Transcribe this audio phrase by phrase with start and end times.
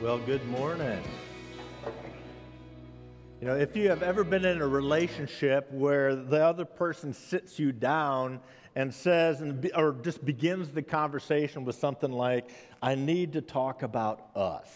[0.00, 1.02] Well, good morning.
[3.40, 7.58] You know, if you have ever been in a relationship where the other person sits
[7.58, 8.38] you down
[8.76, 12.48] and says, and or just begins the conversation with something like,
[12.80, 14.68] I need to talk about us.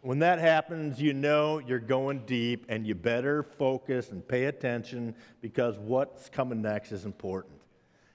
[0.00, 5.14] When that happens, you know you're going deep and you better focus and pay attention
[5.42, 7.60] because what's coming next is important.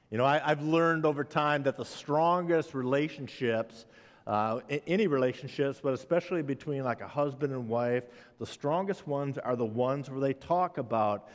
[0.10, 3.86] You know, I, have learned over time that the strongest relationships
[4.29, 8.04] uh, any relationships, but especially between like a husband and wife,
[8.37, 11.29] the strongest ones are the ones where they talk about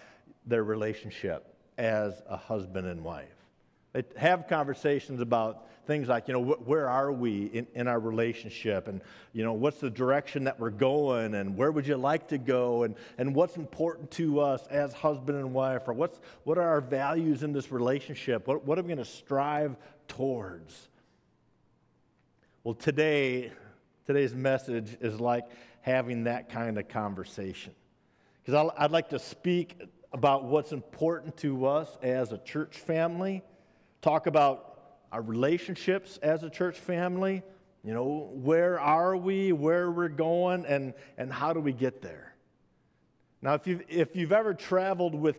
[0.47, 1.45] their relationship
[1.77, 3.27] as a husband and wife.
[3.95, 7.99] They have conversations about things like, you know, wh- where are we in, in our
[7.99, 8.87] relationship?
[8.87, 9.01] And,
[9.33, 11.35] you know, what's the direction that we're going?
[11.35, 12.85] And where would you like to go?
[12.85, 15.88] And, and what's important to us as husband and wife?
[15.88, 18.47] Or what's, what are our values in this relationship?
[18.47, 19.77] What, what are we going to strive
[20.07, 20.90] towards?
[22.65, 23.52] Well, today,
[24.07, 25.45] today's message is like
[25.82, 27.74] having that kind of conversation.
[28.43, 29.82] Because I'd like to speak
[30.15, 33.43] about what's important to us as a church family,
[34.01, 34.79] talk about
[35.12, 37.43] our relationships as a church family.
[37.84, 42.34] You know, where are we, where we're going, and, and how do we get there?
[43.43, 45.37] Now, if you've, if you've ever traveled with,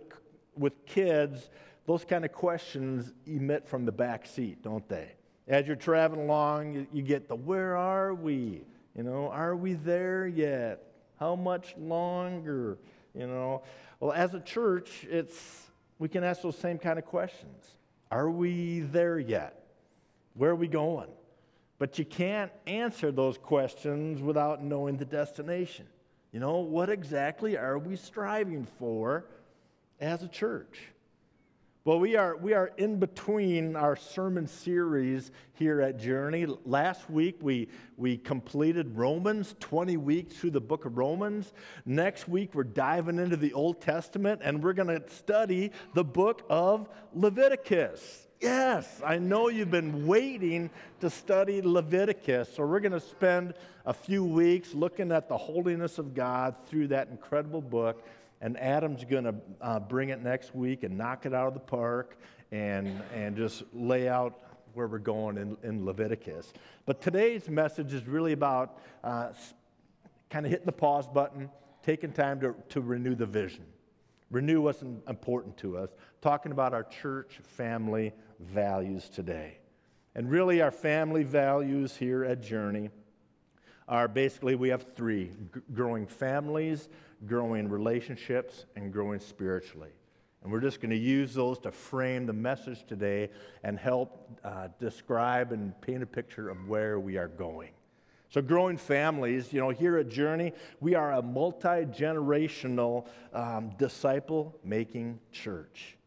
[0.55, 1.49] with kids,
[1.87, 5.13] those kind of questions emit from the back seat, don't they?
[5.47, 8.61] As you're traveling along, you, you get the where are we?
[8.95, 10.81] You know, are we there yet?
[11.19, 12.77] How much longer?
[13.13, 13.61] You know,
[13.99, 15.67] well, as a church, it's
[15.99, 17.63] we can ask those same kind of questions.
[18.11, 19.63] Are we there yet?
[20.33, 21.09] Where are we going?
[21.77, 25.85] But you can't answer those questions without knowing the destination.
[26.31, 29.25] You know, what exactly are we striving for
[29.99, 30.79] as a church?
[31.85, 36.47] Well, we are, we are in between our sermon series here at Journey.
[36.65, 41.53] Last week, we, we completed Romans, 20 weeks through the book of Romans.
[41.85, 46.41] Next week, we're diving into the Old Testament and we're going to study the book
[46.49, 48.29] of Leviticus.
[48.41, 52.51] Yes, I know you've been waiting to study Leviticus.
[52.55, 53.53] So, we're going to spend
[53.85, 58.03] a few weeks looking at the holiness of God through that incredible book
[58.41, 61.59] and Adam's going to uh, bring it next week and knock it out of the
[61.59, 62.17] park
[62.51, 64.39] and, and just lay out
[64.73, 66.53] where we're going in, in Leviticus.
[66.85, 69.29] But today's message is really about uh,
[70.29, 71.49] kind of hitting the pause button,
[71.81, 73.65] taking time to, to renew the vision,
[74.29, 75.89] renew what's important to us,
[76.21, 79.57] talking about our church family values today.
[80.13, 82.89] And really, our family values here at Journey
[83.87, 85.31] are basically we have three
[85.73, 86.89] growing families,
[87.25, 89.91] growing relationships, and growing spiritually.
[90.43, 93.29] And we're just going to use those to frame the message today
[93.63, 97.71] and help uh, describe and paint a picture of where we are going.
[98.29, 104.55] So, growing families, you know, here at Journey, we are a multi generational um, disciple
[104.63, 105.97] making church.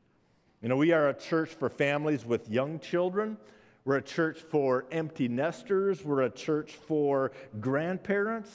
[0.63, 3.39] You know, we are a church for families with young children.
[3.85, 6.05] We're a church for empty nesters.
[6.05, 8.51] We're a church for grandparents.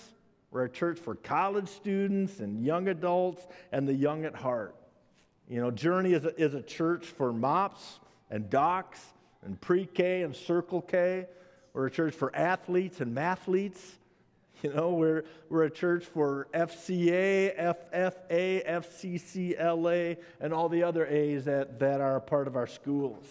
[0.53, 3.41] We're a church for college students and young adults
[3.71, 4.75] and the young at heart.
[5.49, 7.99] You know, Journey is a, is a church for MOPS
[8.29, 9.03] and docs
[9.43, 11.25] and pre K and Circle K.
[11.73, 13.79] We're a church for athletes and mathletes.
[14.61, 21.43] You know, we're, we're a church for FCA, FFA, FCCLA, and all the other A's
[21.45, 23.25] that, that are a part of our schools.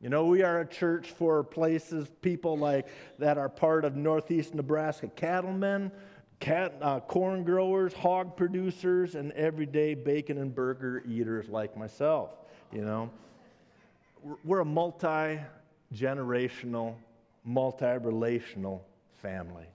[0.00, 2.86] You know, we are a church for places, people like
[3.18, 5.90] that are part of Northeast Nebraska cattlemen
[6.40, 12.30] cat, uh, corn growers, hog producers, and everyday bacon and burger eaters like myself.
[12.72, 13.10] You know,
[14.44, 15.38] we're a multi
[15.94, 16.94] generational,
[17.44, 18.84] multi relational
[19.22, 19.66] family.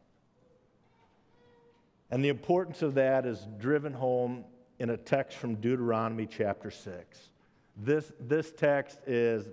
[2.11, 4.43] And the importance of that is driven home
[4.79, 7.29] in a text from Deuteronomy chapter 6.
[7.77, 9.47] This, this text is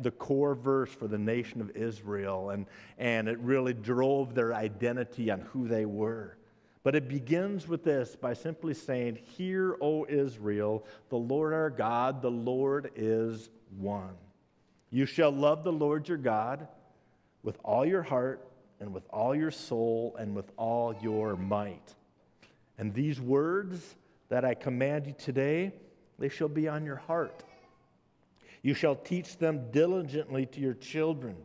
[0.00, 2.66] the core verse for the nation of Israel, and,
[2.98, 6.36] and it really drove their identity on who they were.
[6.84, 12.20] But it begins with this by simply saying, Hear, O Israel, the Lord our God,
[12.20, 13.48] the Lord is
[13.78, 14.14] one.
[14.90, 16.68] You shall love the Lord your God
[17.42, 18.46] with all your heart
[18.80, 21.94] and with all your soul and with all your might.
[22.76, 23.96] And these words
[24.28, 25.72] that I command you today,
[26.18, 27.44] they shall be on your heart.
[28.62, 31.36] You shall teach them diligently to your children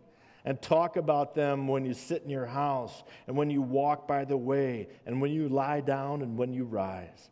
[0.45, 4.25] and talk about them when you sit in your house and when you walk by
[4.25, 7.29] the way and when you lie down and when you rise.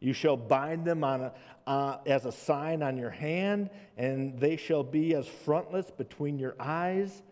[0.00, 1.32] You shall bind them on a,
[1.66, 6.54] uh, as a sign on your hand, and they shall be as frontlets between your
[6.60, 7.22] eyes.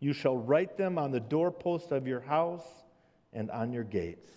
[0.00, 2.66] You shall write them on the doorpost of your house
[3.32, 4.30] and on your gates.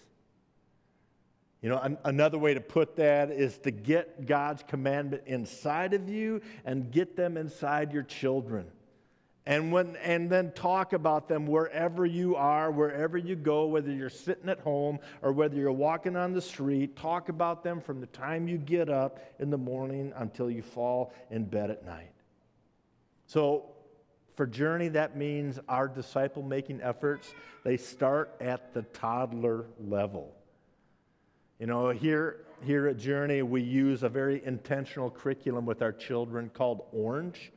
[1.61, 6.09] You know, an, another way to put that is to get God's commandment inside of
[6.09, 8.65] you and get them inside your children.
[9.45, 14.09] And, when, and then talk about them wherever you are, wherever you go, whether you're
[14.09, 16.95] sitting at home or whether you're walking on the street.
[16.95, 21.13] Talk about them from the time you get up in the morning until you fall
[21.29, 22.11] in bed at night.
[23.25, 23.65] So,
[24.35, 30.33] for Journey, that means our disciple making efforts, they start at the toddler level.
[31.59, 36.49] You know, here, here at Journey, we use a very intentional curriculum with our children
[36.53, 37.51] called Orange.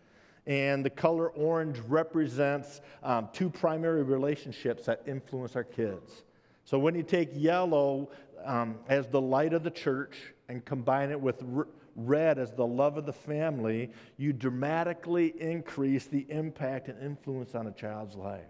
[0.46, 6.22] And the color orange represents um, two primary relationships that influence our kids.
[6.64, 8.10] So when you take yellow
[8.44, 10.16] um, as the light of the church
[10.48, 11.66] and combine it with r-
[11.96, 17.66] red as the love of the family, you dramatically increase the impact and influence on
[17.66, 18.44] a child's life.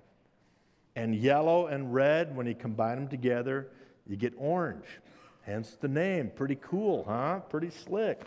[0.97, 3.69] And yellow and red, when you combine them together,
[4.07, 4.87] you get orange.
[5.43, 6.31] Hence the name.
[6.35, 7.41] Pretty cool, huh?
[7.41, 8.23] Pretty slick.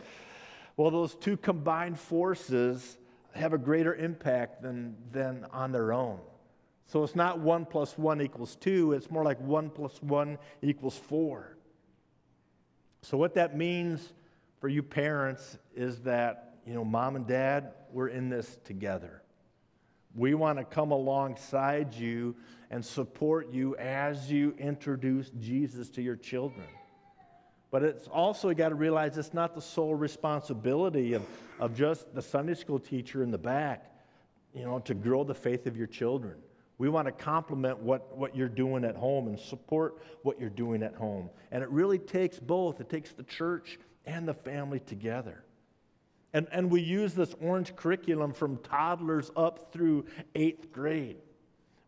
[0.77, 2.97] Well, those two combined forces
[3.33, 6.19] have a greater impact than, than on their own.
[6.87, 10.97] So it's not one plus one equals two, it's more like one plus one equals
[10.97, 11.55] four.
[13.01, 14.13] So, what that means
[14.59, 19.21] for you parents is that, you know, mom and dad, we're in this together.
[20.15, 22.35] We want to come alongside you
[22.71, 26.67] and support you as you introduce Jesus to your children.
[27.71, 31.23] But it's also you got to realize it's not the sole responsibility of,
[31.59, 33.91] of just the Sunday school teacher in the back,
[34.55, 36.35] you know, to grow the faith of your children.
[36.79, 40.81] We want to complement what, what you're doing at home and support what you're doing
[40.81, 41.29] at home.
[41.51, 42.79] And it really takes both.
[42.79, 45.43] It takes the church and the family together.
[46.33, 50.05] And, and we use this orange curriculum from toddlers up through
[50.35, 51.17] eighth grade.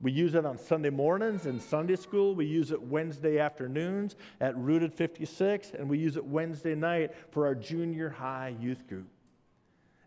[0.02, 2.34] We use it on Sunday mornings in Sunday school.
[2.34, 7.46] We use it Wednesday afternoons at Rooted 56, and we use it Wednesday night for
[7.46, 9.08] our junior high youth group.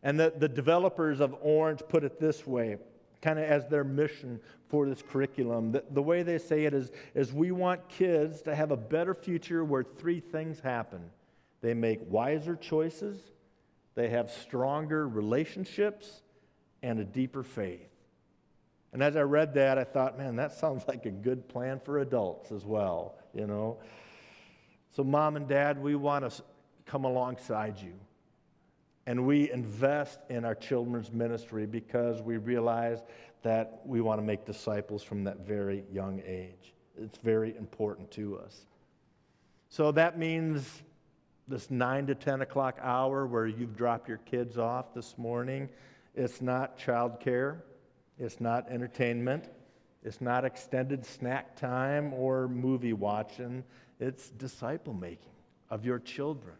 [0.03, 2.79] And the, the developers of Orange put it this way,
[3.23, 5.71] kind of as their mission for this curriculum.
[5.71, 9.15] The, the way they say it is, is we want kids to have a better
[9.15, 11.11] future where three things happen
[11.61, 13.19] they make wiser choices,
[13.95, 16.21] they have stronger relationships,
[16.83, 17.94] and a deeper faith.
[18.95, 21.99] And as I read that, I thought, man, that sounds like a good plan for
[21.99, 23.79] adults as well, you know?
[24.93, 26.43] So, mom and dad, we want to
[26.87, 27.93] come alongside you.
[29.07, 33.03] And we invest in our children's ministry because we realize
[33.43, 36.73] that we want to make disciples from that very young age.
[36.97, 38.65] It's very important to us.
[39.69, 40.83] So that means
[41.49, 45.69] this 9 to 10 o'clock hour where you've dropped your kids off this morning,
[46.15, 47.59] it's not childcare.
[48.19, 49.49] It's not entertainment.
[50.03, 53.65] It's not extended snack time or movie watching.
[53.99, 55.33] It's disciple making
[55.71, 56.57] of your children.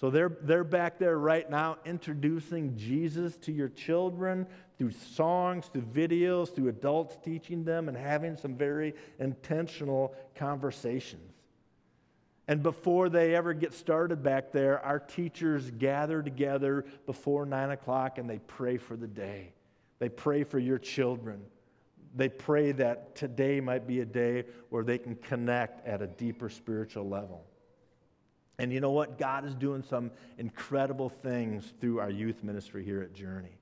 [0.00, 5.82] So they're, they're back there right now introducing Jesus to your children through songs, through
[5.82, 11.32] videos, through adults teaching them, and having some very intentional conversations.
[12.48, 18.18] And before they ever get started back there, our teachers gather together before nine o'clock
[18.18, 19.52] and they pray for the day.
[20.02, 21.42] They pray for your children.
[22.16, 26.48] They pray that today might be a day where they can connect at a deeper
[26.48, 27.44] spiritual level.
[28.58, 29.16] And you know what?
[29.16, 33.56] God is doing some incredible things through our youth ministry here at Journey.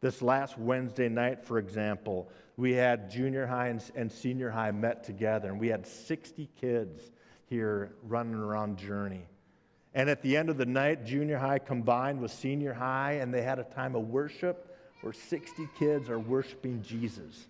[0.00, 5.50] This last Wednesday night, for example, we had junior high and, senior high met together,
[5.50, 7.12] and we had 60 kids
[7.46, 9.22] here running around Journey.
[9.94, 13.42] And at the end of the night, junior high combined with senior high, and they
[13.42, 14.66] had a time of worship
[15.00, 17.46] where 60 kids are worshiping Jesus.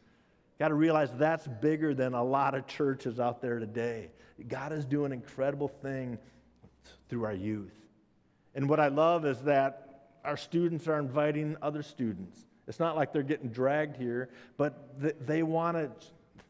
[0.59, 4.11] Got to realize that's bigger than a lot of churches out there today.
[4.49, 6.19] God is doing an incredible thing
[7.09, 7.73] through our youth.
[8.55, 12.39] And what I love is that our students are inviting other students.
[12.69, 14.95] It's not like they're getting dragged here, but
[15.27, 15.91] they want to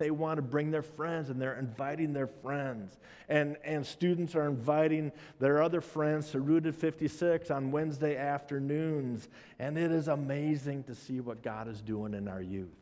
[0.00, 2.99] they want to bring their friends and they're inviting their friends.
[3.28, 9.28] And, and students are inviting their other friends to Rooted 56 on Wednesday afternoons.
[9.59, 12.75] And it is amazing to see what God is doing in our youth.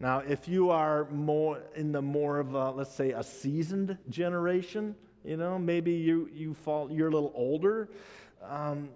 [0.00, 4.96] Now, if you are more in the more of a, let's say, a seasoned generation,
[5.24, 7.90] you know, maybe you, you fall, you're a little older,
[8.42, 8.88] um,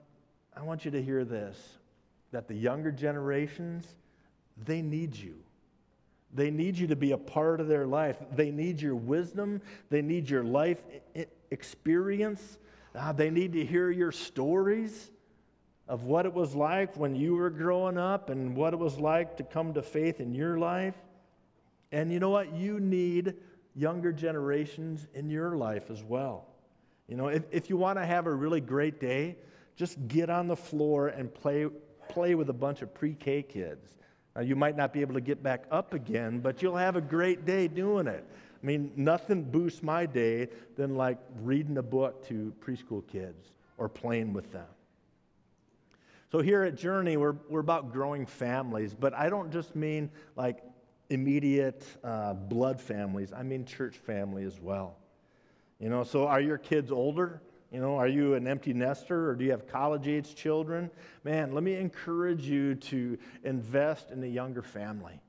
[0.57, 1.57] I want you to hear this
[2.31, 3.87] that the younger generations,
[4.67, 5.37] they need you.
[6.33, 8.19] They need you to be a part of their life.
[8.35, 9.63] They need your wisdom.
[9.91, 10.83] They need your life
[11.51, 12.59] experience.
[12.95, 15.11] Uh, they need to hear your stories
[15.89, 19.39] of what it was like when you were growing up and what it was like
[19.39, 20.95] to come to faith in your life.
[21.93, 22.55] And you know what?
[22.55, 23.35] You need
[23.75, 26.47] younger generations in your life as well.
[27.07, 29.37] You know, if, if you want to have a really great day,
[29.77, 31.67] just get on the floor and play,
[32.09, 33.98] play with a bunch of pre K kids.
[34.43, 37.45] You might not be able to get back up again, but you'll have a great
[37.45, 38.25] day doing it.
[38.63, 43.89] I mean, nothing boosts my day than like reading a book to preschool kids or
[43.89, 44.67] playing with them.
[46.31, 50.63] So, here at Journey, we're, we're about growing families, but I don't just mean like
[51.09, 54.97] immediate uh, blood families, I mean church family as well.
[55.79, 57.41] You know, so are your kids older?
[57.71, 60.91] You know, are you an empty nester or do you have college age children?
[61.23, 65.21] Man, let me encourage you to invest in a younger family,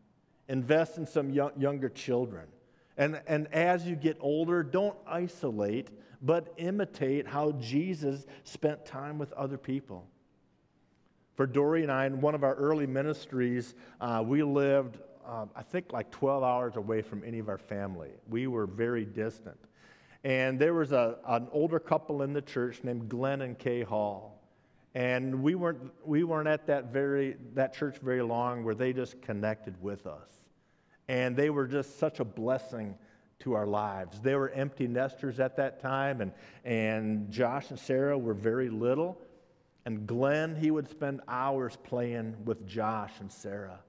[0.48, 2.48] invest in some young, younger children.
[2.98, 5.90] And, and as you get older, don't isolate,
[6.22, 10.08] but imitate how Jesus spent time with other people.
[11.36, 15.62] For Dory and I, in one of our early ministries, uh, we lived, uh, I
[15.62, 18.10] think, like 12 hours away from any of our family.
[18.30, 19.58] We were very distant.
[20.24, 24.42] And there was a, an older couple in the church named Glenn and Kay Hall.
[24.94, 29.22] And we weren't, we weren't at that, very, that church very long where they just
[29.22, 30.30] connected with us.
[31.08, 32.96] And they were just such a blessing
[33.40, 34.20] to our lives.
[34.20, 36.34] They were empty nesters at that time, and,
[36.66, 39.18] and Josh and Sarah were very little.
[39.86, 43.80] And Glenn, he would spend hours playing with Josh and Sarah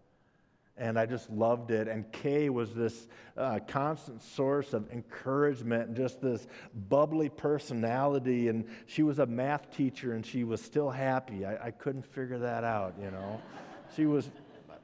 [0.80, 1.88] and I just loved it.
[1.88, 3.06] And Kay was this
[3.37, 6.46] uh, constant source of encouragement and just this
[6.88, 8.49] bubbly personality.
[8.49, 11.44] And she was a math teacher and she was still happy.
[11.44, 13.40] I, I couldn't figure that out, you know.
[13.96, 14.30] she was,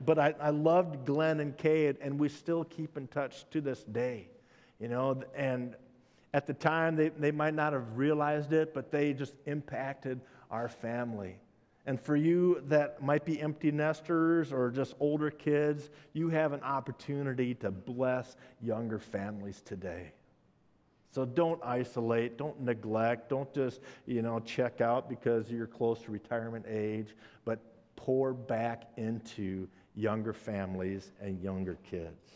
[0.04, 3.82] but I, I loved Glenn and Kay, and we still keep in touch to this
[3.84, 4.28] day,
[4.78, 5.22] you know.
[5.34, 5.76] And
[6.34, 10.68] at the time, they, they might not have realized it, but they just impacted our
[10.68, 11.38] family.
[11.86, 16.62] And for you that might be empty nesters or just older kids, you have an
[16.62, 20.12] opportunity to bless younger families today.
[21.12, 26.10] So don't isolate, don't neglect, don't just, you know, check out because you're close to
[26.10, 27.14] retirement age,
[27.44, 27.60] but
[27.94, 32.32] pour back into younger families and younger kids.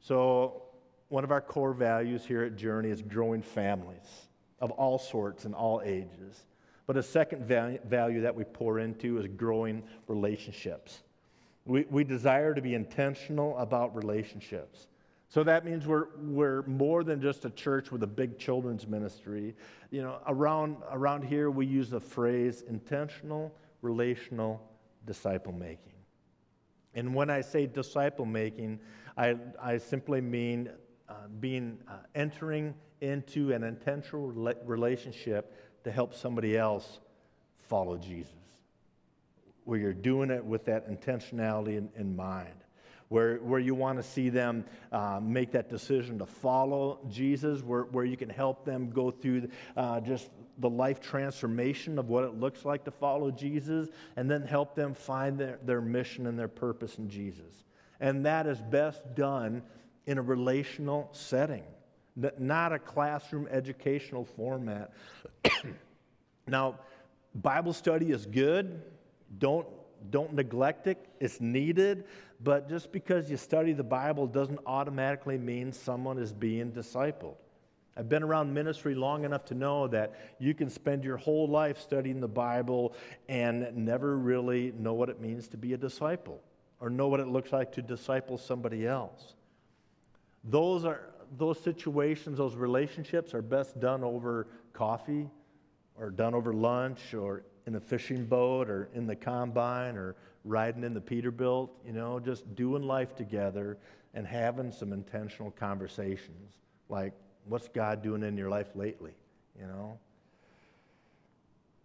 [0.00, 0.62] So
[1.08, 4.28] one of our core values here at Journey is growing families
[4.60, 6.46] of all sorts and all ages.
[6.88, 11.02] But a second value that we pour into is growing relationships.
[11.66, 14.86] We, we desire to be intentional about relationships.
[15.28, 19.54] So that means we're, we're more than just a church with a big children's ministry.
[19.90, 24.62] You know, around, around here we use the phrase intentional, relational
[25.04, 25.92] disciple making.
[26.94, 28.80] And when I say disciple making,
[29.14, 30.70] I, I simply mean
[31.06, 34.28] uh, being uh, entering into an intentional
[34.64, 35.54] relationship
[35.88, 37.00] to help somebody else
[37.68, 38.34] follow Jesus.
[39.64, 42.54] Where you're doing it with that intentionality in, in mind.
[43.08, 47.84] Where, where you want to see them uh, make that decision to follow Jesus, where,
[47.84, 50.28] where you can help them go through uh, just
[50.58, 54.92] the life transformation of what it looks like to follow Jesus, and then help them
[54.92, 57.64] find their, their mission and their purpose in Jesus.
[57.98, 59.62] And that is best done
[60.06, 61.64] in a relational setting
[62.38, 64.92] not a classroom educational format.
[66.46, 66.78] now,
[67.34, 68.82] Bible study is good.
[69.38, 69.66] Don't,
[70.10, 72.04] don't neglect it, it's needed.
[72.40, 77.34] But just because you study the Bible doesn't automatically mean someone is being discipled.
[77.96, 81.80] I've been around ministry long enough to know that you can spend your whole life
[81.80, 82.94] studying the Bible
[83.28, 86.40] and never really know what it means to be a disciple
[86.80, 89.34] or know what it looks like to disciple somebody else.
[90.44, 91.00] Those are
[91.36, 95.28] those situations, those relationships are best done over coffee
[95.96, 100.84] or done over lunch or in a fishing boat or in the combine or riding
[100.84, 103.76] in the Peterbilt, you know, just doing life together
[104.14, 106.54] and having some intentional conversations
[106.88, 107.12] like,
[107.44, 109.12] what's God doing in your life lately,
[109.58, 109.98] you know?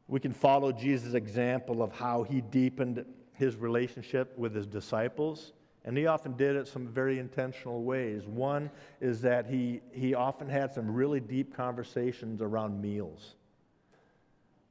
[0.07, 5.53] We can follow Jesus' example of how he deepened his relationship with his disciples
[5.85, 8.25] and he often did it some very intentional ways.
[8.25, 8.69] One
[9.01, 13.35] is that he, he often had some really deep conversations around meals.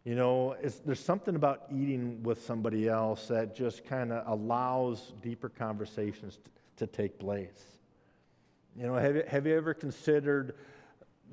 [0.04, 5.48] You know, there's something about eating with somebody else that just kind of allows deeper
[5.48, 7.78] conversations to, to take place.
[8.74, 10.56] You know, have have you ever considered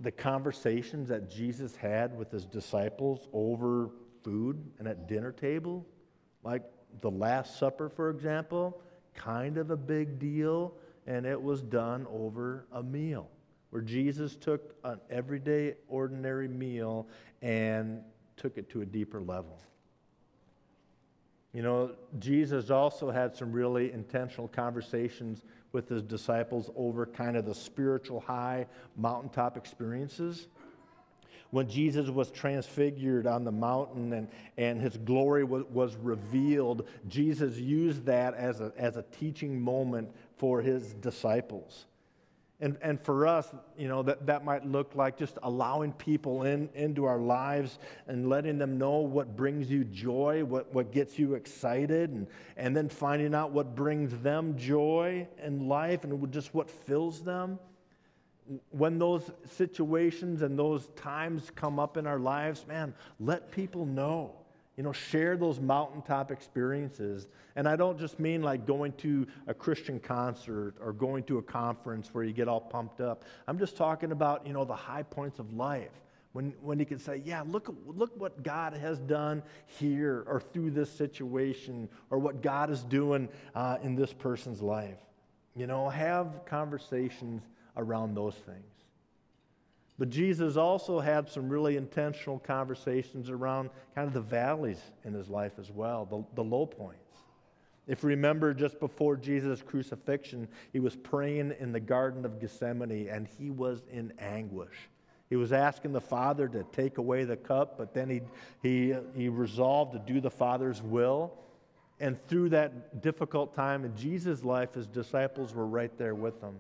[0.02, 3.90] the conversations that Jesus had with his disciples over
[4.24, 5.86] food and at dinner table?
[6.44, 6.64] Like
[7.02, 8.82] the Last Supper, for example
[9.20, 10.74] kind of a big deal,
[11.06, 13.30] and it was done over a meal
[13.70, 17.08] where Jesus took an everyday, ordinary meal
[17.42, 18.02] and
[18.38, 19.60] took it to a deeper level.
[21.54, 27.46] You know, Jesus also had some really intentional conversations with his disciples over kind of
[27.46, 30.48] the spiritual high mountaintop experiences.
[31.52, 34.28] When Jesus was transfigured on the mountain and,
[34.58, 40.12] and his glory was, was revealed, Jesus used that as a, as a teaching moment
[40.38, 41.86] for his disciples.
[42.62, 46.70] And, and for us, you know, that, that might look like just allowing people in,
[46.76, 51.36] into our lives and letting them know what brings you joy, what, what gets you
[51.36, 52.28] excited, and,
[52.58, 57.58] and then finding out what brings them joy in life and just what fills them.
[58.72, 64.34] When those situations and those times come up in our lives, man, let people know.
[64.76, 67.28] You know, share those mountaintop experiences.
[67.58, 71.42] And I don't just mean like going to a Christian concert or going to a
[71.42, 73.26] conference where you get all pumped up.
[73.46, 75.92] I'm just talking about, you know, the high points of life.
[76.32, 80.72] When, when you can say, yeah, look, look what God has done here or through
[80.72, 85.00] this situation or what God is doing uh, in this person's life.
[85.56, 87.42] You know, have conversations
[87.80, 88.66] around those things.
[89.98, 95.28] But Jesus also had some really intentional conversations around kind of the valleys in his
[95.28, 97.00] life as well, the, the low points.
[97.86, 103.10] If you remember, just before Jesus' crucifixion, he was praying in the Garden of Gethsemane
[103.10, 104.90] and he was in anguish.
[105.30, 108.22] He was asking the Father to take away the cup, but then he,
[108.64, 111.34] he, he resolved to do the Father's will.
[112.00, 116.56] And through that difficult time in Jesus' life, his disciples were right there with him.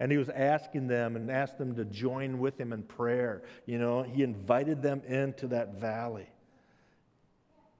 [0.00, 3.42] And he was asking them and asked them to join with him in prayer.
[3.66, 6.26] You know, he invited them into that valley.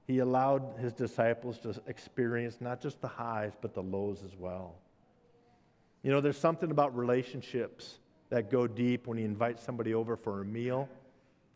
[0.05, 4.75] He allowed his disciples to experience not just the highs, but the lows as well.
[6.03, 7.97] You know, there's something about relationships
[8.29, 10.89] that go deep when you invite somebody over for a meal,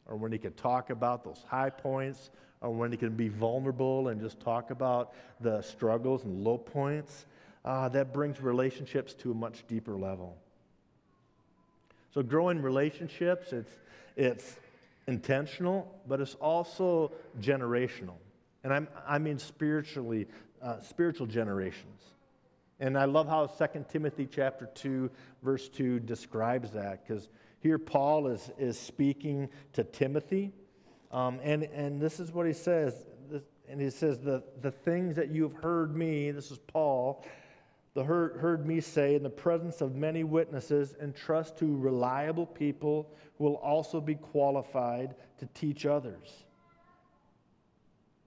[0.08, 2.32] or when you can talk about those high points,
[2.62, 7.28] or when you can be vulnerable and just talk about the struggles and low points.
[7.64, 10.38] Uh, that brings relationships to a much deeper level.
[12.16, 13.74] So growing relationships, it's,
[14.16, 14.56] it's
[15.06, 18.16] intentional, but it's also generational.
[18.64, 20.26] And I'm, I mean spiritually,
[20.62, 22.02] uh, spiritual generations.
[22.80, 25.12] And I love how 2 Timothy chapter 2,
[25.44, 27.28] verse 2 describes that, because
[27.60, 30.54] here Paul is, is speaking to Timothy.
[31.12, 32.96] Um, and, and this is what he says.
[33.68, 37.26] And he says, the, the things that you've heard me, this is Paul,
[37.96, 42.46] the heard, heard me say in the presence of many witnesses, and trust to reliable
[42.46, 46.44] people who will also be qualified to teach others.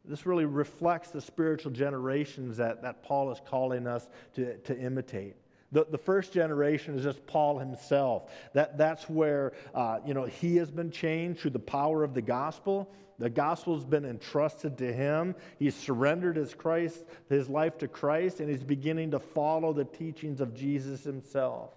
[0.07, 5.37] This really reflects the spiritual generations that, that Paul is calling us to, to imitate.
[5.71, 8.31] The, the first generation is just Paul himself.
[8.55, 12.23] That, that's where, uh, you know, he has been changed through the power of the
[12.23, 12.91] gospel.
[13.19, 15.35] The gospel's been entrusted to him.
[15.59, 20.41] He's surrendered his, Christ, his life to Christ, and he's beginning to follow the teachings
[20.41, 21.71] of Jesus himself.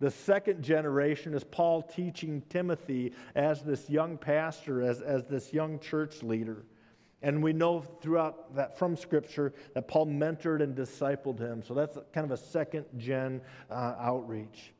[0.00, 5.80] The second generation is Paul teaching Timothy as this young pastor, as, as this young
[5.80, 6.64] church leader.
[7.22, 11.62] And we know throughout that from Scripture that Paul mentored and discipled him.
[11.62, 14.72] So that's kind of a second gen uh, outreach.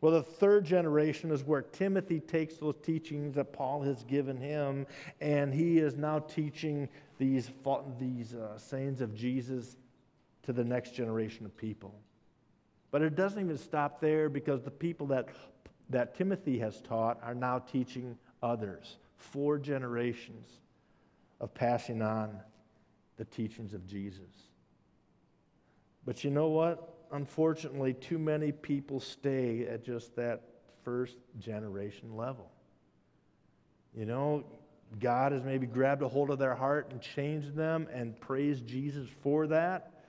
[0.00, 4.86] Well, the third generation is where Timothy takes those teachings that Paul has given him,
[5.20, 7.50] and he is now teaching these,
[7.98, 9.76] these uh, sayings of Jesus
[10.42, 11.94] to the next generation of people.
[12.90, 15.28] But it doesn't even stop there because the people that,
[15.88, 18.98] that Timothy has taught are now teaching others.
[19.16, 20.60] Four generations
[21.40, 22.40] of passing on
[23.16, 24.30] the teachings of Jesus.
[26.04, 26.94] But you know what?
[27.14, 30.42] unfortunately, too many people stay at just that
[30.82, 32.50] first generation level.
[33.94, 34.44] You know,
[34.98, 39.08] God has maybe grabbed a hold of their heart and changed them and praise Jesus
[39.22, 40.04] for that,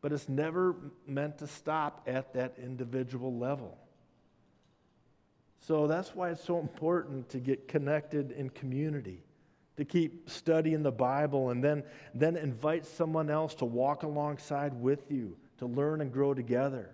[0.00, 0.74] but it's never
[1.06, 3.76] meant to stop at that individual level.
[5.60, 9.22] So that's why it's so important to get connected in community,
[9.80, 11.82] to keep studying the Bible, and then,
[12.14, 16.90] then invite someone else to walk alongside with you to learn and grow together.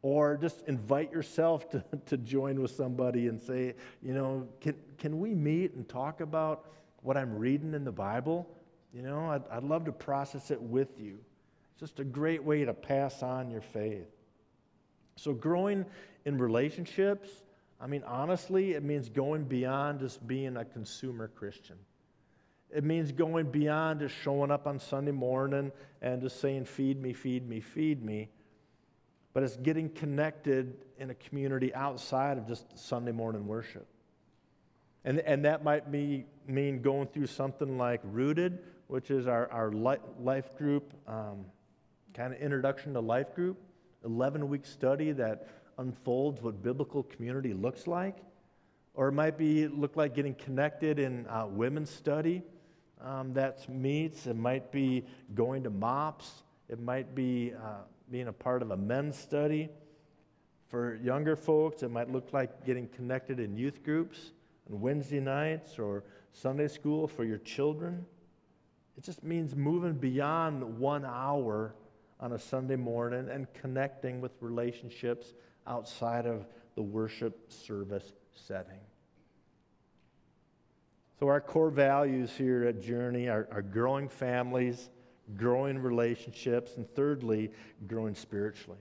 [0.00, 5.20] Or just invite yourself to, to join with somebody and say, you know, can, can
[5.20, 6.70] we meet and talk about
[7.02, 8.48] what I'm reading in the Bible?
[8.92, 11.18] You know, I'd, I'd love to process it with you.
[11.72, 14.08] It's just a great way to pass on your faith.
[15.16, 15.84] So, growing
[16.24, 17.28] in relationships,
[17.80, 21.76] I mean, honestly, it means going beyond just being a consumer Christian.
[22.74, 27.12] It means going beyond just showing up on Sunday morning and just saying, Feed me,
[27.12, 28.30] feed me, feed me.
[29.34, 33.86] But it's getting connected in a community outside of just Sunday morning worship.
[35.04, 39.72] And, and that might be, mean going through something like Rooted, which is our, our
[39.72, 41.44] life group, um,
[42.14, 43.58] kind of introduction to life group,
[44.04, 48.16] 11 week study that unfolds what biblical community looks like.
[48.94, 52.42] Or it might be look like getting connected in uh, women's study
[53.02, 54.26] um, that meets.
[54.26, 56.42] It might be going to MOPS.
[56.68, 59.68] It might be uh, being a part of a men's study.
[60.68, 64.32] For younger folks, it might look like getting connected in youth groups
[64.70, 68.06] on Wednesday nights or Sunday school for your children.
[68.96, 71.74] It just means moving beyond one hour
[72.20, 75.34] on a Sunday morning and connecting with relationships
[75.66, 78.80] outside of the worship service setting.
[81.18, 84.90] So, our core values here at Journey are, are growing families,
[85.36, 87.50] growing relationships, and thirdly,
[87.86, 88.78] growing spiritually.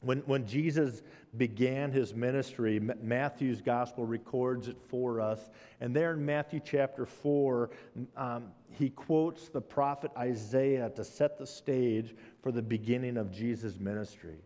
[0.00, 1.02] When, when Jesus
[1.36, 5.50] began his ministry, Matthew's gospel records it for us.
[5.80, 7.70] And there in Matthew chapter 4,
[8.16, 13.78] um, he quotes the prophet Isaiah to set the stage for the beginning of Jesus'
[13.78, 14.38] ministry.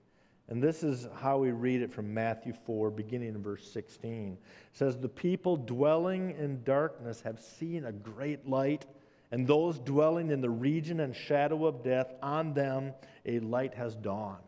[0.48, 4.32] And this is how we read it from Matthew 4, beginning in verse 16.
[4.32, 4.38] It
[4.76, 8.84] says, The people dwelling in darkness have seen a great light,
[9.30, 12.92] and those dwelling in the region and shadow of death, on them
[13.24, 14.42] a light has dawned.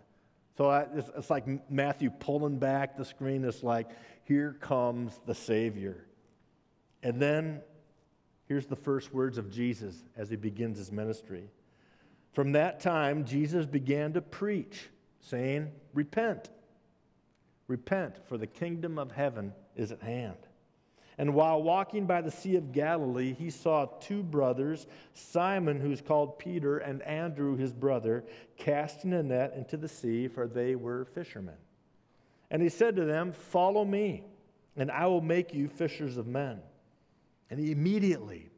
[0.59, 3.45] So it's, like Matthew pulling back the screen.
[3.45, 3.89] It's like,
[4.25, 6.07] here comes the Savior.
[7.03, 7.61] And then
[8.49, 11.51] here's the first words of Jesus as he begins his ministry.
[12.33, 14.89] From that time, Jesus began to preach
[15.29, 16.51] saying, Repent.
[17.69, 20.37] Repent, for the kingdom of heaven is at hand.
[21.19, 26.39] And while walking by the Sea of Galilee, he saw two brothers, Simon, who's called
[26.39, 28.25] Peter, and Andrew, his brother,
[28.57, 31.57] casting a net into the sea, for they were fishermen.
[32.51, 34.25] And he said to them, Follow me,
[34.77, 36.61] and I will make you fishers of men.
[37.51, 38.51] And he immediately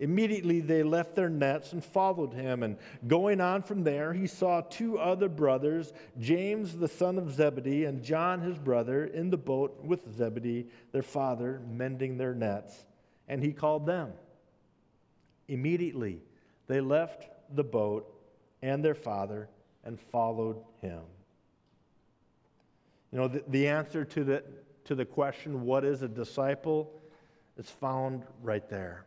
[0.00, 2.62] Immediately they left their nets and followed him.
[2.62, 7.84] And going on from there, he saw two other brothers, James the son of Zebedee
[7.84, 12.86] and John his brother, in the boat with Zebedee, their father, mending their nets.
[13.26, 14.12] And he called them.
[15.48, 16.20] Immediately
[16.68, 18.06] they left the boat
[18.62, 19.48] and their father
[19.84, 21.00] and followed him.
[23.10, 24.44] You know, the, the answer to the,
[24.84, 26.92] to the question, what is a disciple,
[27.56, 29.06] is found right there.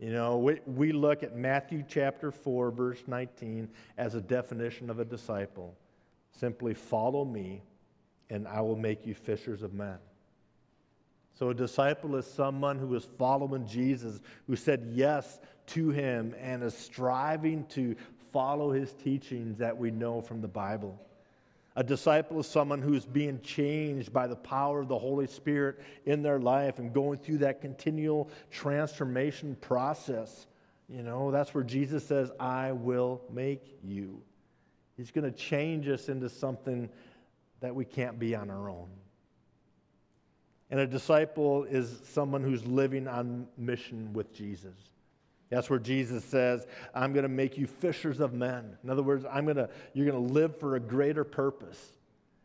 [0.00, 4.98] You know, we, we look at Matthew chapter 4, verse 19, as a definition of
[4.98, 5.76] a disciple.
[6.32, 7.62] Simply follow me,
[8.30, 9.98] and I will make you fishers of men.
[11.38, 16.62] So, a disciple is someone who is following Jesus, who said yes to him, and
[16.62, 17.94] is striving to
[18.32, 20.98] follow his teachings that we know from the Bible.
[21.76, 26.22] A disciple is someone who's being changed by the power of the Holy Spirit in
[26.22, 30.46] their life and going through that continual transformation process.
[30.88, 34.20] You know, that's where Jesus says, I will make you.
[34.96, 36.90] He's going to change us into something
[37.60, 38.88] that we can't be on our own.
[40.70, 44.76] And a disciple is someone who's living on mission with Jesus.
[45.50, 48.76] That's where Jesus says, I'm going to make you fishers of men.
[48.84, 51.92] In other words, I'm going to, you're going to live for a greater purpose.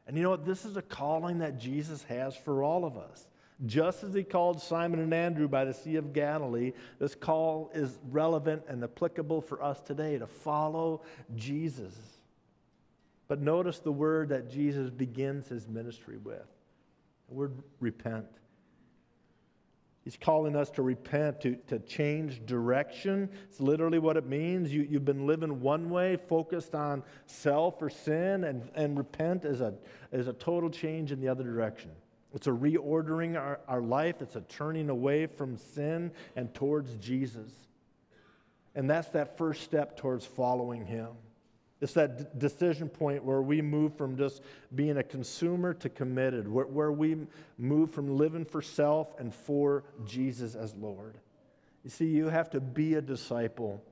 [0.08, 0.46] And you know what?
[0.46, 3.28] This is a calling that Jesus has for all of us.
[3.66, 7.98] Just as he called Simon and Andrew by the Sea of Galilee, this call is
[8.12, 11.04] relevant and applicable for us today to follow
[11.36, 11.94] Jesus.
[13.28, 16.46] But notice the word that Jesus begins his ministry with
[17.28, 18.28] the word repent.
[20.06, 23.28] He's calling us to repent, to, to change direction.
[23.50, 24.72] It's literally what it means.
[24.72, 29.62] You, you've been living one way, focused on self or sin, and, and repent is
[29.62, 29.74] a,
[30.12, 31.90] is a total change in the other direction.
[32.36, 37.52] It's a reordering our, our life, it's a turning away from sin and towards Jesus.
[38.76, 41.08] And that's that first step towards following Him.
[41.86, 44.42] It's that d- decision point where we move from just
[44.74, 47.16] being a consumer to committed, where, where we
[47.60, 51.20] move from living for self and for Jesus as Lord.
[51.84, 53.84] You see, you have to be a disciple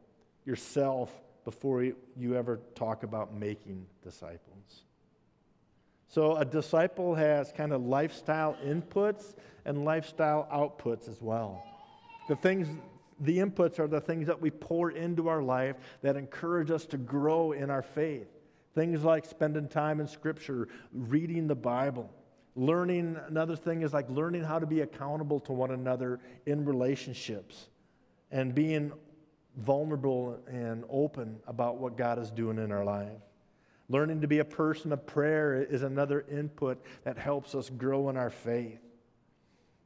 [0.44, 1.14] yourself
[1.46, 4.86] before you ever talk about making disciples.
[6.08, 11.64] So, a disciple has kind of lifestyle inputs and lifestyle outputs as well.
[12.28, 12.68] The things
[13.20, 16.98] the inputs are the things that we pour into our life that encourage us to
[16.98, 18.28] grow in our faith.
[18.76, 22.10] Things like spending time in Scripture, reading the Bible.
[22.56, 27.70] Learning, another thing is like learning how to be accountable to one another in relationships
[28.32, 28.92] and being
[29.58, 33.22] vulnerable and open about what God is doing in our life.
[33.90, 38.18] Learning to be a person of prayer is another input that helps us grow in
[38.18, 38.80] our faith.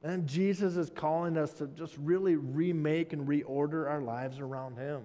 [0.04, 5.04] And Jesus is calling us to just really remake and reorder our lives around Him.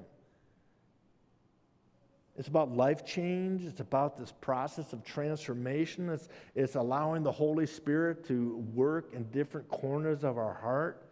[2.36, 3.64] It's about life change.
[3.64, 6.08] It's about this process of transformation.
[6.08, 11.02] It's, it's allowing the Holy Spirit to work in different corners of our heart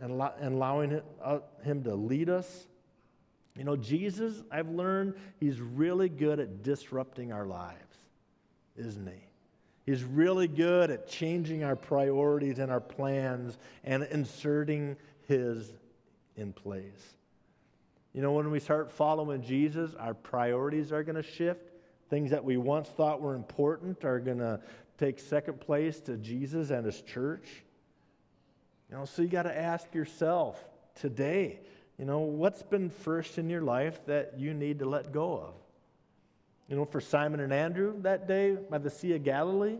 [0.00, 2.66] and, and allowing uh, Him to lead us.
[3.56, 7.96] You know, Jesus, I've learned, He's really good at disrupting our lives,
[8.76, 9.31] isn't He?
[9.84, 15.72] He's really good at changing our priorities and our plans and inserting His
[16.36, 17.16] in place.
[18.12, 21.70] You know, when we start following Jesus, our priorities are going to shift.
[22.10, 24.60] Things that we once thought were important are going to
[24.98, 27.64] take second place to Jesus and His church.
[28.90, 30.62] You know, so you got to ask yourself
[30.94, 31.58] today,
[31.98, 35.54] you know, what's been first in your life that you need to let go of?
[36.68, 39.78] You know, for Simon and Andrew that day by the Sea of Galilee,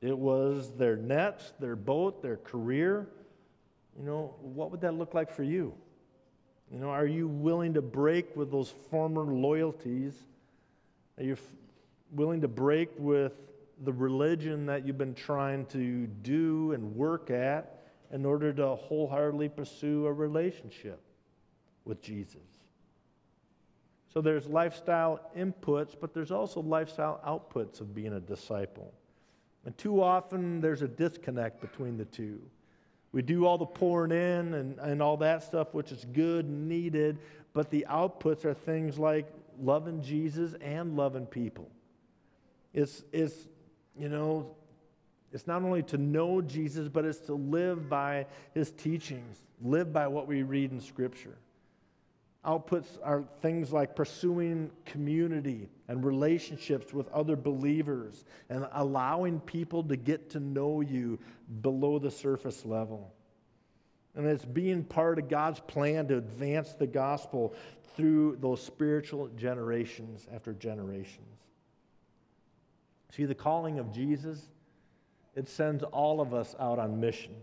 [0.00, 3.08] it was their nets, their boat, their career.
[3.98, 5.74] You know, what would that look like for you?
[6.72, 10.14] You know, are you willing to break with those former loyalties?
[11.18, 11.42] Are you f-
[12.12, 13.32] willing to break with
[13.82, 17.80] the religion that you've been trying to do and work at
[18.12, 21.00] in order to wholeheartedly pursue a relationship
[21.84, 22.49] with Jesus?
[24.12, 28.92] So there's lifestyle inputs, but there's also lifestyle outputs of being a disciple.
[29.64, 32.40] And too often there's a disconnect between the two.
[33.12, 36.68] We do all the pouring in and, and all that stuff, which is good and
[36.68, 37.18] needed,
[37.52, 41.68] but the outputs are things like loving Jesus and loving people.
[42.72, 43.34] It's, it's
[43.98, 44.54] you know,
[45.32, 50.08] it's not only to know Jesus, but it's to live by his teachings, live by
[50.08, 51.36] what we read in Scripture.
[52.44, 59.96] Outputs are things like pursuing community and relationships with other believers and allowing people to
[59.96, 61.18] get to know you
[61.60, 63.12] below the surface level.
[64.14, 67.54] And it's being part of God's plan to advance the gospel
[67.94, 71.26] through those spiritual generations after generations.
[73.14, 74.48] See, the calling of Jesus,
[75.34, 77.34] it sends all of us out on mission.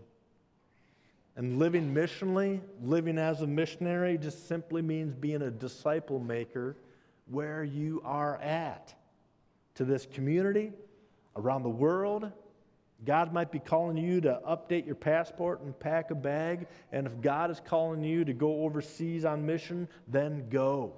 [1.38, 6.76] And living missionally, living as a missionary, just simply means being a disciple maker
[7.30, 8.92] where you are at.
[9.76, 10.72] To this community,
[11.36, 12.32] around the world,
[13.04, 16.66] God might be calling you to update your passport and pack a bag.
[16.90, 20.94] And if God is calling you to go overseas on mission, then go.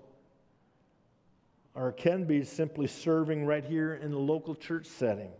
[1.74, 5.32] Or it can be simply serving right here in the local church setting.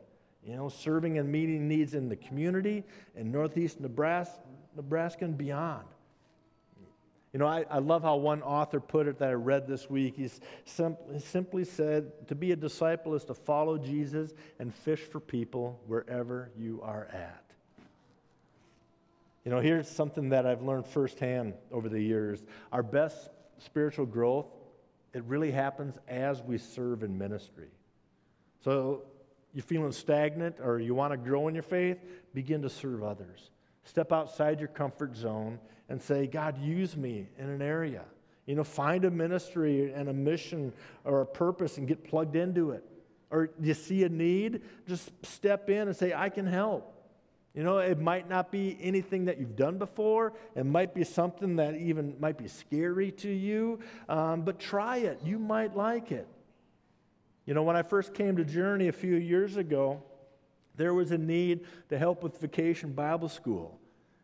[0.44, 2.84] You know, serving and meeting needs in the community
[3.16, 4.40] in Northeast Nebraska,
[4.76, 5.87] Nebraska and beyond.
[7.33, 10.16] You know, I, I love how one author put it that I read this week.
[10.16, 10.28] He
[11.18, 16.50] simply said, To be a disciple is to follow Jesus and fish for people wherever
[16.59, 17.44] you are at.
[19.44, 22.44] You know, here's something that I've learned firsthand over the years.
[22.72, 24.46] Our best spiritual growth,
[25.14, 27.68] it really happens as we serve in ministry.
[28.64, 29.04] So,
[29.54, 31.98] you're feeling stagnant or you want to grow in your faith,
[32.35, 33.50] begin to serve others.
[33.84, 38.04] Step outside your comfort zone and say, God, use me in an area.
[38.46, 40.72] You know, find a ministry and a mission
[41.04, 42.84] or a purpose and get plugged into it.
[43.30, 46.96] Or you see a need, just step in and say, I can help.
[47.54, 50.34] You know, it might not be anything that you've done before.
[50.54, 55.20] It might be something that even might be scary to you, um, but try it.
[55.24, 56.28] You might like it.
[57.46, 60.02] You know, when I first came to Journey a few years ago,
[60.80, 63.78] there was a need to help with Vacation Bible School.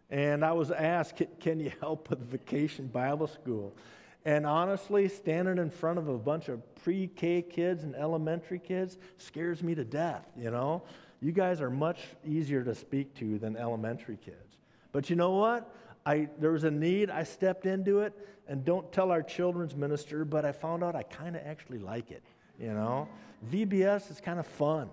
[0.08, 3.76] And I was asked, Can you help with Vacation Bible School?
[4.24, 8.96] And honestly, standing in front of a bunch of pre K kids and elementary kids
[9.18, 10.82] scares me to death, you know?
[11.20, 14.56] You guys are much easier to speak to than elementary kids.
[14.92, 15.70] But you know what?
[16.06, 18.14] I, there was a need, I stepped into it,
[18.48, 22.10] and don't tell our children's minister, but I found out I kind of actually like
[22.10, 22.22] it,
[22.58, 23.08] you know?
[23.50, 24.88] VBS is kind of fun.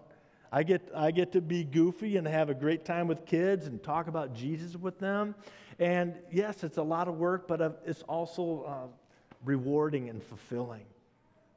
[0.55, 3.81] I get, I get to be goofy and have a great time with kids and
[3.81, 5.33] talk about Jesus with them.
[5.79, 8.87] And yes, it's a lot of work, but uh, it's also uh,
[9.43, 10.85] rewarding and fulfilling.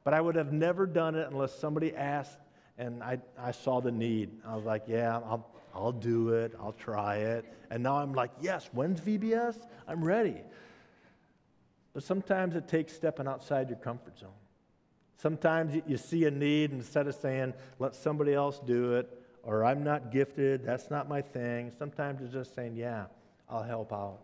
[0.03, 2.39] But I would have never done it unless somebody asked
[2.79, 4.31] and I, I saw the need.
[4.47, 7.45] I was like, yeah, I'll, I'll do it, I'll try it.
[7.69, 9.57] And now I'm like, yes, when's VBS?
[9.87, 10.41] I'm ready.
[11.93, 14.29] But sometimes it takes stepping outside your comfort zone.
[15.17, 19.09] Sometimes you see a need, instead of saying, let somebody else do it,
[19.43, 23.05] or I'm not gifted, that's not my thing, sometimes it's just saying, yeah,
[23.49, 24.19] I'll help out.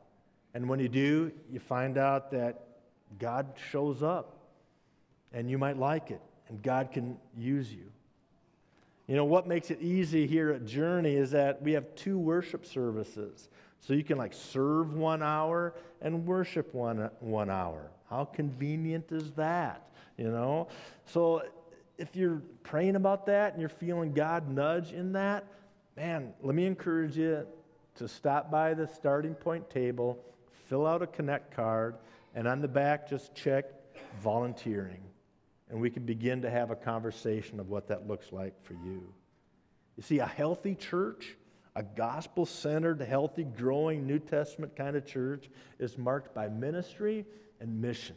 [0.53, 2.61] And when you do, you find out that
[3.19, 4.37] God shows up,
[5.31, 7.91] and you might like it, and God can use you.
[9.07, 12.65] You know, what makes it easy here at Journey is that we have two worship
[12.65, 13.49] services.
[13.79, 17.91] So you can like serve one hour and worship one, one hour.
[18.09, 19.89] How convenient is that?
[20.17, 20.67] You know?
[21.05, 21.43] So
[21.97, 25.45] if you're praying about that and you're feeling God nudge in that,
[25.95, 27.45] man, let me encourage you
[27.95, 30.19] to stop by the starting point table,
[30.67, 31.95] fill out a connect card,
[32.35, 33.65] and on the back just check
[34.21, 35.01] volunteering.
[35.69, 39.03] And we can begin to have a conversation of what that looks like for you.
[39.97, 41.35] You see, a healthy church
[41.75, 45.49] a gospel centered, healthy, growing New Testament kind of church
[45.79, 47.25] is marked by ministry
[47.59, 48.15] and mission.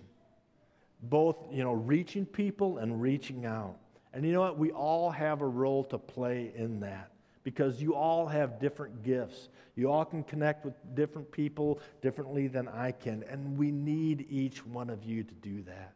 [1.03, 3.77] Both, you know, reaching people and reaching out.
[4.13, 4.59] And you know what?
[4.59, 7.13] We all have a role to play in that
[7.45, 9.51] because you all have different gifts.
[9.77, 13.25] You all can connect with different people differently than I can.
[13.29, 15.93] And we need each one of you to do that.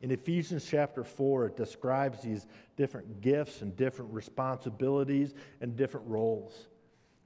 [0.00, 6.68] In Ephesians chapter 4, it describes these different gifts and different responsibilities and different roles.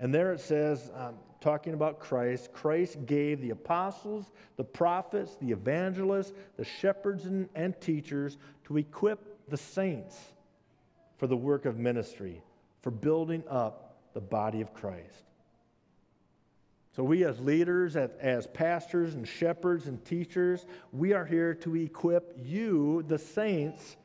[0.01, 5.52] And there it says, um, talking about Christ, Christ gave the apostles, the prophets, the
[5.52, 10.18] evangelists, the shepherds, and, and teachers to equip the saints
[11.18, 12.40] for the work of ministry,
[12.80, 15.24] for building up the body of Christ.
[16.96, 21.76] So, we as leaders, as, as, pastors and shepherds and teachers, we are here to
[21.76, 23.96] equip you, the saints,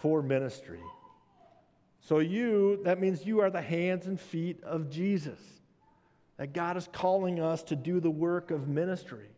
[0.00, 0.82] for ministry.
[2.00, 5.55] So, you, that means you are the hands and feet of Jesus.
[6.36, 9.28] That God is calling us to do the work of ministry.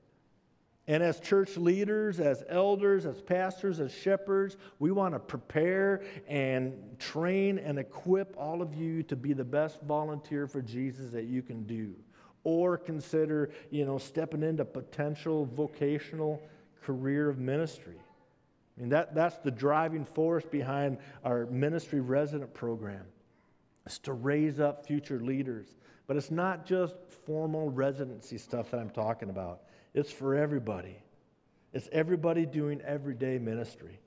[0.89, 6.99] And as church leaders, as elders, as pastors, as shepherds, we want to prepare and
[6.99, 11.43] train and equip all of you to be the best volunteer for Jesus that you
[11.43, 11.95] can do
[12.43, 16.41] or consider, you know, stepping into potential vocational
[16.83, 17.97] career of ministry.
[18.79, 23.05] I mean, that, that's the driving force behind our ministry resident program.
[23.85, 25.77] is to raise up future leaders.
[26.09, 29.61] But it's not just formal residency stuff that I'm talking about.
[29.95, 30.97] It's for everybody.
[31.73, 34.01] It's everybody doing everyday ministry.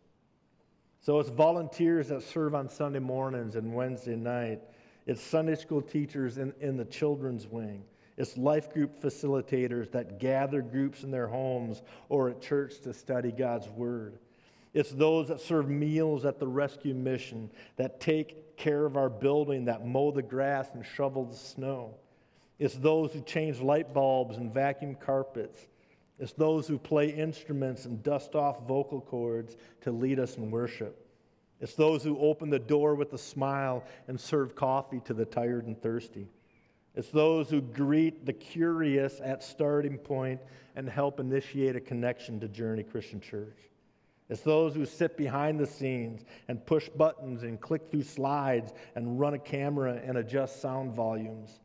[0.99, 4.61] So it's volunteers that serve on Sunday mornings and Wednesday night.
[5.05, 7.83] It's Sunday school teachers in, in the children's wing.
[8.17, 13.31] It's life group facilitators that gather groups in their homes or at church to study
[13.31, 14.17] God's Word.
[14.73, 19.65] It's those that serve meals at the rescue mission, that take care of our building,
[19.65, 21.95] that mow the grass and shovel the snow.
[22.57, 25.67] It's those who change light bulbs and vacuum carpets.
[26.19, 31.07] It's those who play instruments and dust off vocal cords to lead us in worship.
[31.60, 35.65] It's those who open the door with a smile and serve coffee to the tired
[35.65, 36.27] and thirsty.
[36.95, 40.39] It's those who greet the curious at starting point
[40.75, 43.57] and help initiate a connection to Journey Christian Church.
[44.31, 49.19] It's those who sit behind the scenes and push buttons and click through slides and
[49.19, 51.59] run a camera and adjust sound volumes.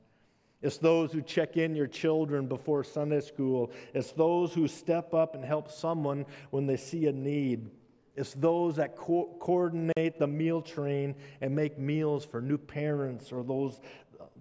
[0.62, 3.70] It's those who check in your children before Sunday school.
[3.94, 7.70] It's those who step up and help someone when they see a need.
[8.16, 13.44] It's those that co- coordinate the meal train and make meals for new parents or
[13.44, 13.78] those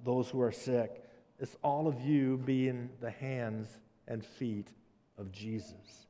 [0.03, 1.03] those who are sick.
[1.37, 3.67] It's all of you being the hands
[4.07, 4.69] and feet
[5.19, 6.04] of Jesus.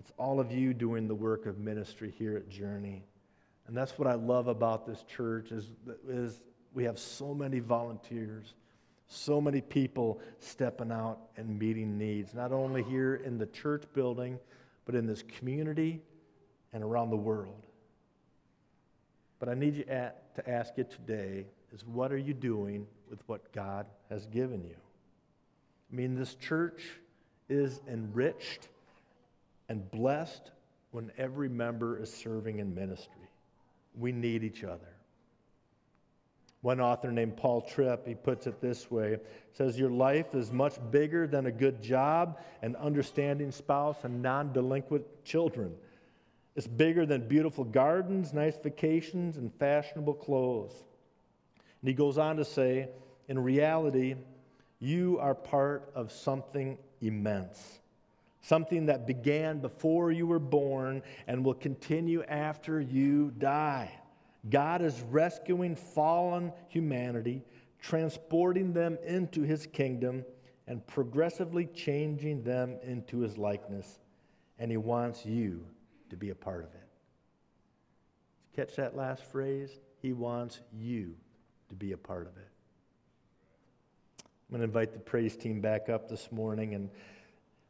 [0.00, 3.04] It's all of you doing the work of ministry here at Journey.
[3.66, 5.66] And that's what I love about this church is,
[6.08, 6.40] is
[6.72, 8.54] we have so many volunteers,
[9.08, 14.38] so many people stepping out and meeting needs, not only here in the church building,
[14.86, 16.00] but in this community
[16.72, 17.66] and around the world.
[19.38, 23.20] But I need you at, to ask you today is what are you doing with
[23.26, 24.76] what God has given you?
[25.92, 26.80] I mean, this church
[27.50, 28.68] is enriched
[29.70, 30.50] and blessed
[30.90, 33.28] when every member is serving in ministry.
[33.98, 34.88] We need each other.
[36.60, 39.18] One author named Paul Tripp, he puts it this way
[39.52, 44.52] says, Your life is much bigger than a good job, an understanding spouse, and non
[44.52, 45.74] delinquent children.
[46.56, 50.74] It's bigger than beautiful gardens, nice vacations, and fashionable clothes.
[51.80, 52.88] And he goes on to say,
[53.28, 54.16] in reality,
[54.80, 57.79] you are part of something immense,
[58.42, 63.92] something that began before you were born and will continue after you die.
[64.48, 67.42] God is rescuing fallen humanity,
[67.80, 70.24] transporting them into his kingdom,
[70.66, 73.98] and progressively changing them into his likeness.
[74.58, 75.66] And he wants you
[76.08, 76.88] to be a part of it.
[78.56, 79.70] Catch that last phrase?
[80.00, 81.14] He wants you
[81.68, 82.48] to be a part of it.
[84.18, 86.74] I'm going to invite the praise team back up this morning.
[86.74, 86.90] And,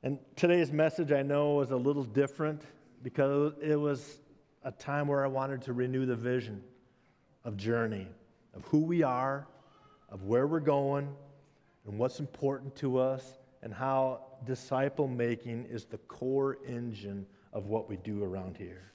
[0.02, 2.62] and today's message, I know, was a little different
[3.02, 4.20] because it was
[4.62, 6.62] a time where I wanted to renew the vision
[7.44, 8.08] of journey,
[8.54, 9.46] of who we are,
[10.10, 11.14] of where we're going,
[11.86, 17.88] and what's important to us and how disciple making is the core engine of what
[17.88, 18.92] we do around here.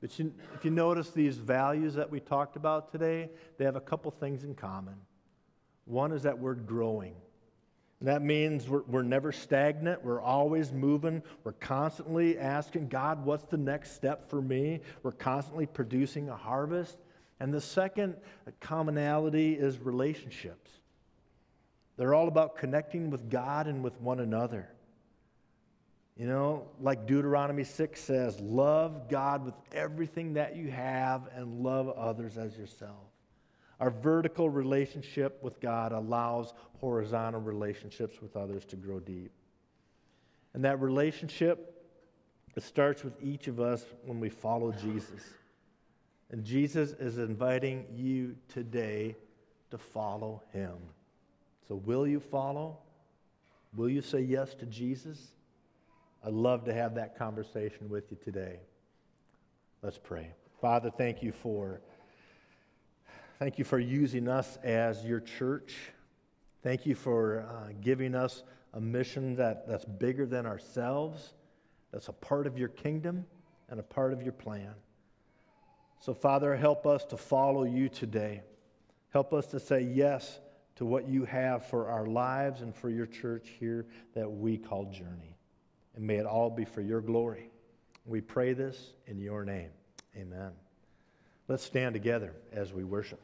[0.00, 3.28] But you, if you notice these values that we talked about today,
[3.58, 4.94] they have a couple things in common.
[5.84, 7.14] One is that word growing.
[8.02, 10.02] That means we're, we're never stagnant.
[10.02, 11.22] We're always moving.
[11.44, 14.80] We're constantly asking God, what's the next step for me?
[15.02, 16.96] We're constantly producing a harvest.
[17.40, 18.16] And the second
[18.60, 20.70] commonality is relationships.
[21.98, 24.70] They're all about connecting with God and with one another.
[26.16, 31.88] You know, like Deuteronomy 6 says, love God with everything that you have and love
[31.90, 33.10] others as yourself.
[33.80, 39.32] Our vertical relationship with God allows horizontal relationships with others to grow deep.
[40.52, 41.82] And that relationship,
[42.54, 45.22] it starts with each of us when we follow Jesus.
[46.30, 49.16] And Jesus is inviting you today
[49.70, 50.76] to follow him.
[51.66, 52.78] So, will you follow?
[53.74, 55.28] Will you say yes to Jesus?
[56.24, 58.60] I'd love to have that conversation with you today.
[59.82, 60.32] Let's pray.
[60.60, 61.80] Father, thank you for
[63.40, 65.74] thank you for using us as your church.
[66.62, 68.42] Thank you for uh, giving us
[68.74, 71.32] a mission that, that's bigger than ourselves,
[71.90, 73.24] that's a part of your kingdom
[73.70, 74.74] and a part of your plan.
[76.00, 78.42] So, Father, help us to follow you today.
[79.08, 80.38] Help us to say yes
[80.76, 84.84] to what you have for our lives and for your church here that we call
[84.84, 85.38] Journey.
[85.96, 87.50] And may it all be for your glory.
[88.04, 89.70] We pray this in your name.
[90.14, 90.52] Amen.
[91.48, 93.20] Let's stand together as we worship.